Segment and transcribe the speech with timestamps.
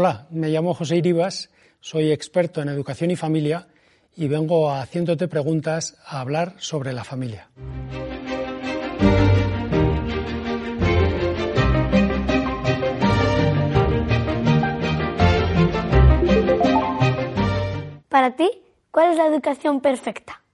[0.00, 3.66] Hola, me llamo José Iribas, soy experto en educación y familia
[4.14, 7.50] y vengo haciéndote preguntas a hablar sobre la familia.
[18.08, 18.48] Para ti,
[18.92, 20.44] ¿cuál es la educación perfecta?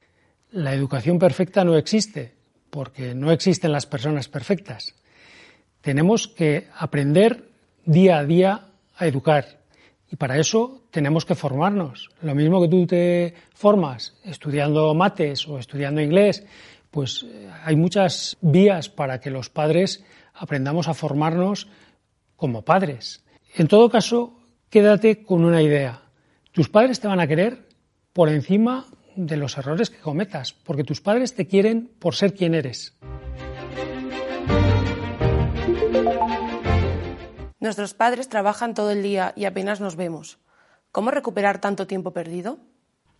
[0.52, 2.32] La educación perfecta no existe,
[2.70, 4.94] porque no existen las personas perfectas.
[5.82, 7.50] Tenemos que aprender
[7.84, 9.64] día a día a educar
[10.14, 12.08] y para eso tenemos que formarnos.
[12.22, 16.44] Lo mismo que tú te formas estudiando mates o estudiando inglés,
[16.90, 21.66] pues eh, hay muchas vías para que los padres aprendamos a formarnos
[22.36, 23.24] como padres.
[23.56, 24.38] En todo caso,
[24.70, 26.02] quédate con una idea.
[26.52, 27.66] Tus padres te van a querer
[28.12, 28.86] por encima
[29.16, 32.94] de los errores que cometas, porque tus padres te quieren por ser quien eres.
[37.64, 40.36] Nuestros padres trabajan todo el día y apenas nos vemos.
[40.92, 42.58] ¿Cómo recuperar tanto tiempo perdido?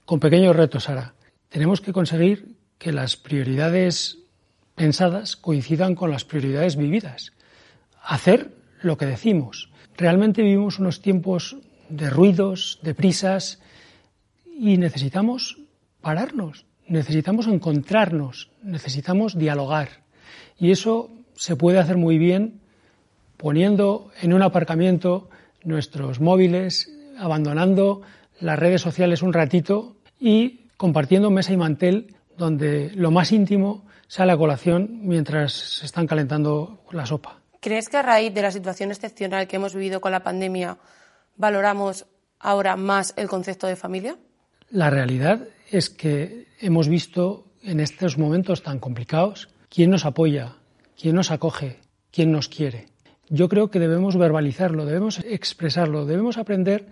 [0.05, 1.15] Con pequeños retos, Sara.
[1.49, 4.19] Tenemos que conseguir que las prioridades
[4.75, 7.33] pensadas coincidan con las prioridades vividas.
[8.03, 9.73] Hacer lo que decimos.
[9.97, 11.57] Realmente vivimos unos tiempos
[11.89, 13.63] de ruidos, de prisas,
[14.45, 15.57] y necesitamos
[16.03, 20.05] pararnos, necesitamos encontrarnos, necesitamos dialogar.
[20.59, 22.61] Y eso se puede hacer muy bien
[23.37, 25.29] poniendo en un aparcamiento
[25.65, 28.03] nuestros móviles, abandonando
[28.41, 34.33] las redes sociales un ratito y compartiendo mesa y mantel donde lo más íntimo sale
[34.33, 37.41] a colación mientras se están calentando la sopa.
[37.61, 40.77] ¿Crees que a raíz de la situación excepcional que hemos vivido con la pandemia
[41.37, 42.07] valoramos
[42.39, 44.17] ahora más el concepto de familia?
[44.71, 45.41] La realidad
[45.71, 50.57] es que hemos visto en estos momentos tan complicados quién nos apoya,
[51.01, 52.94] quién nos acoge, quién nos quiere
[53.29, 56.87] yo creo que debemos verbalizarlo, debemos expresarlo, debemos aprender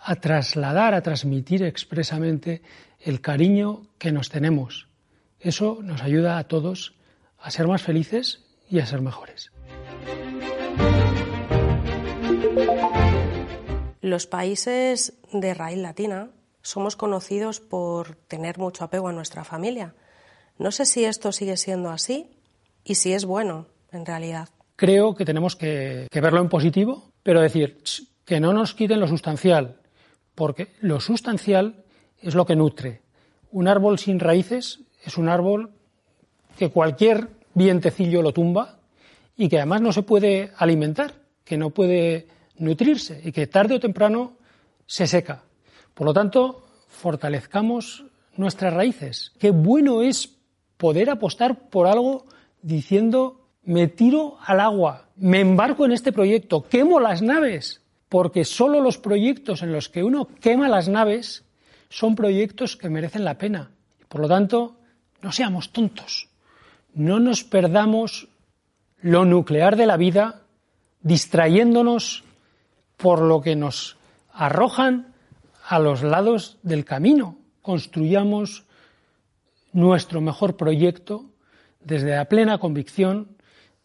[0.00, 2.62] a trasladar, a transmitir expresamente
[3.00, 4.88] el cariño que nos tenemos.
[5.40, 6.94] Eso nos ayuda a todos
[7.38, 9.52] a ser más felices y a ser mejores.
[14.00, 16.30] Los países de raíz latina
[16.62, 19.94] somos conocidos por tener mucho apego a nuestra familia.
[20.58, 22.30] No sé si esto sigue siendo así
[22.84, 27.78] y si es bueno en realidad creo que tenemos que, verlo en positivo, pero decir
[28.24, 29.80] que no nos quiten lo sustancial,
[30.34, 31.84] porque lo sustancial
[32.20, 33.02] es lo que nutre.
[33.50, 35.70] Un árbol sin raíces es un árbol
[36.58, 38.78] que cualquier vientecillo lo tumba
[39.36, 42.28] y que además no se puede alimentar, que no puede
[42.58, 44.36] nutrirse y que tarde o temprano
[44.86, 45.42] se seca.
[45.94, 48.04] Por lo tanto, fortalezcamos
[48.36, 49.32] nuestras raíces.
[49.38, 50.36] Qué bueno es
[50.76, 52.26] poder apostar por algo
[52.62, 58.80] diciendo me tiro al agua, me embarco en este proyecto, quemo las naves, porque solo
[58.80, 61.44] los proyectos en los que uno quema las naves
[61.88, 63.72] son proyectos que merecen la pena.
[64.08, 64.76] Por lo tanto,
[65.20, 66.28] no seamos tontos,
[66.94, 68.28] no nos perdamos
[69.00, 70.42] lo nuclear de la vida
[71.02, 72.24] distrayéndonos
[72.96, 73.96] por lo que nos
[74.32, 75.12] arrojan
[75.68, 77.36] a los lados del camino.
[77.62, 78.64] Construyamos
[79.72, 81.26] nuestro mejor proyecto
[81.80, 83.35] desde la plena convicción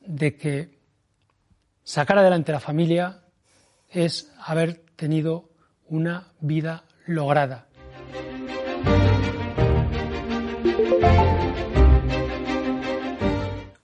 [0.05, 0.79] de que
[1.83, 3.21] sacar adelante la familia
[3.89, 5.49] es haber tenido
[5.87, 7.67] una vida lograda.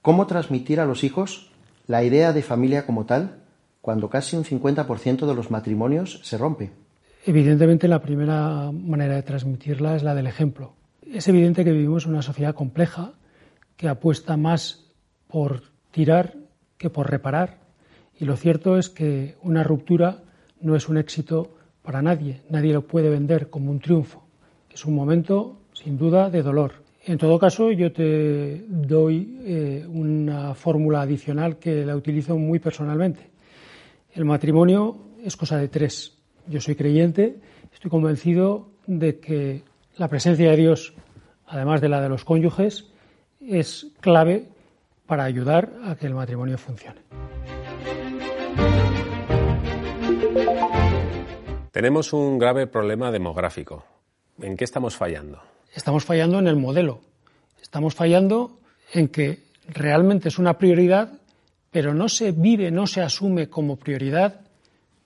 [0.02, 1.52] ¿Cómo transmitir a los hijos
[1.86, 3.44] la idea de familia como tal
[3.82, 6.72] cuando casi un 50% de los matrimonios se rompe?
[7.26, 10.76] Evidentemente la primera manera de transmitirla es la del ejemplo.
[11.06, 13.14] Es evidente que vivimos en una sociedad compleja
[13.76, 14.86] que apuesta más
[15.28, 16.36] por tirar
[16.78, 17.60] que por reparar.
[18.20, 20.24] Y lo cierto es que una ruptura
[20.62, 24.26] no es un éxito para nadie, nadie lo puede vender como un triunfo.
[24.74, 26.74] Es un momento, sin duda, de dolor.
[27.06, 33.30] En todo caso, yo te doy eh, una fórmula adicional que la utilizo muy personalmente.
[34.14, 36.18] El matrimonio es cosa de tres.
[36.48, 37.40] Yo soy creyente,
[37.74, 39.64] estoy convencido de que
[39.96, 40.94] la presencia de Dios,
[41.46, 42.88] además de la de los cónyuges,
[43.40, 44.50] es clave
[45.08, 47.02] para ayudar a que el matrimonio funcione.
[51.72, 53.86] Tenemos un grave problema demográfico.
[54.42, 55.42] ¿En qué estamos fallando?
[55.74, 57.02] Estamos fallando en el modelo.
[57.62, 58.60] Estamos fallando
[58.94, 61.14] en que realmente es una prioridad,
[61.72, 64.42] pero no se vive, no se asume como prioridad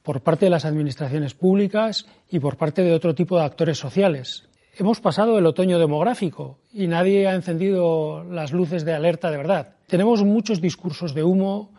[0.03, 4.47] por parte de las administraciones públicas y por parte de otro tipo de actores sociales.
[4.77, 9.75] Hemos pasado el otoño demográfico y nadie ha encendido las luces de alerta de verdad.
[9.87, 11.71] Tenemos muchos discursos de humo,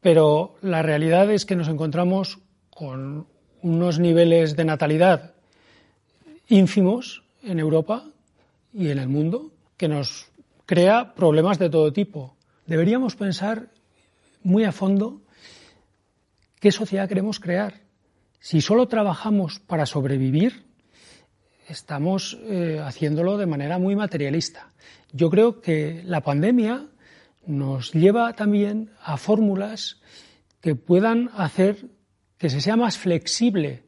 [0.00, 3.26] pero la realidad es que nos encontramos con
[3.62, 5.34] unos niveles de natalidad
[6.48, 8.04] ínfimos en Europa
[8.72, 10.30] y en el mundo, que nos
[10.66, 12.36] crea problemas de todo tipo.
[12.66, 13.68] Deberíamos pensar
[14.42, 15.20] muy a fondo
[16.60, 17.82] qué sociedad queremos crear.
[18.40, 20.67] Si solo trabajamos para sobrevivir,
[21.68, 24.72] estamos eh, haciéndolo de manera muy materialista.
[25.12, 26.86] Yo creo que la pandemia
[27.46, 30.00] nos lleva también a fórmulas
[30.60, 31.86] que puedan hacer
[32.36, 33.82] que se sea más flexible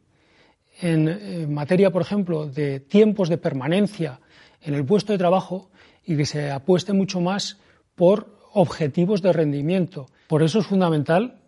[0.81, 4.21] en, materia, por ejemplo, de tiempos de permanencia
[4.63, 5.71] en el puesto de trabajo
[6.05, 7.59] y que se apueste mucho más
[7.95, 10.07] por objetivos de rendimiento.
[10.27, 11.43] Por eso es fundamental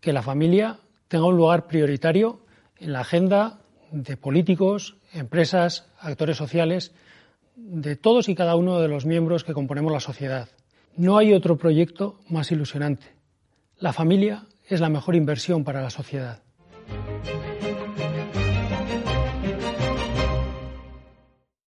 [0.00, 2.44] que la familia tenga un lugar prioritario
[2.76, 3.61] en la agenda
[3.92, 6.92] de políticos, empresas, actores sociales,
[7.54, 10.48] de todos y cada uno de los miembros que componemos la sociedad.
[10.96, 13.06] No hay otro proyecto más ilusionante.
[13.78, 16.42] La familia es la mejor inversión para la sociedad.